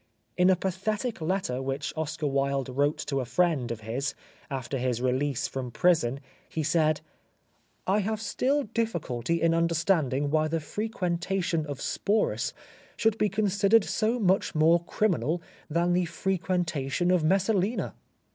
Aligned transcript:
In 0.35 0.49
a 0.49 0.55
pathetic 0.55 1.21
letter 1.21 1.61
which 1.61 1.93
Oscar 1.95 2.25
Wilde 2.25 2.69
wrote 2.69 2.97
to 3.05 3.19
a 3.19 3.25
friend 3.25 3.69
of 3.69 3.81
his 3.81 4.15
after 4.49 4.79
his 4.79 4.99
release 4.99 5.47
from 5.47 5.69
prison 5.69 6.21
he 6.49 6.63
said: 6.63 7.01
"I 7.85 7.99
have 7.99 8.19
still 8.19 8.63
difficulty 8.63 9.39
in 9.43 9.53
understanding 9.53 10.31
why 10.31 10.47
the 10.47 10.59
frequentation 10.59 11.67
of 11.67 11.79
Sporus 11.79 12.51
should 12.97 13.19
be 13.19 13.29
considered 13.29 13.83
so 13.83 14.19
much 14.19 14.55
more 14.55 14.83
criminal 14.85 15.39
than 15.69 15.93
the 15.93 16.05
frequentation 16.05 17.11
of 17.11 17.23
Messalina." 17.23 17.93